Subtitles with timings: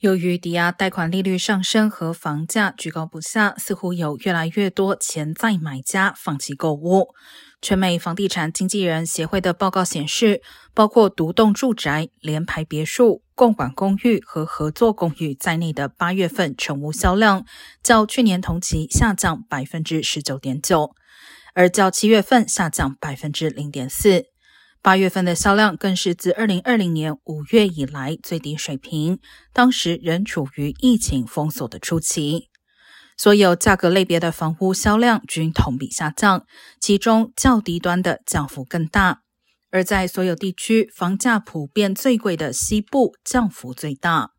[0.00, 7.08] 由于抵押贷款利率上升和房价居高不下，似乎有越来越多潜在买家放弃购物。
[7.60, 10.40] 全美房地产经纪人协会的报告显示，
[10.72, 17.44] 包括独栋住宅、联排别墅、共管公寓和合作公寓在内的八月份成屋销量，
[17.82, 20.94] 较去年同期下降百分之十九点九，
[21.54, 24.26] 而较七月份下降百分之零点四。
[24.88, 29.18] 八月份的销量更是自二零二零年五月以来最低水平，
[29.52, 32.48] 当时仍处于疫情封锁的初期。
[33.14, 36.46] 所有价格类别的房屋销量均同比下降，
[36.80, 39.20] 其中较低端的降幅更大。
[39.70, 44.30] 而在所有地区，房价普遍最贵的西部降幅最大。